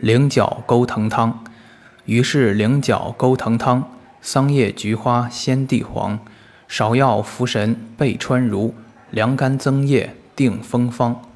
[0.00, 1.44] 菱角钩藤汤。
[2.04, 3.84] 于是菱角钩藤汤，
[4.20, 6.18] 桑叶菊花鲜地黄，
[6.68, 8.74] 芍药茯神备川如，
[9.10, 11.31] 凉肝增液定风方。